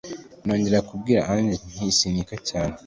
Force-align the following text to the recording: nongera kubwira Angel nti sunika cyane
nongera 0.45 0.87
kubwira 0.89 1.25
Angel 1.33 1.61
nti 1.75 1.87
sunika 1.97 2.35
cyane 2.49 2.75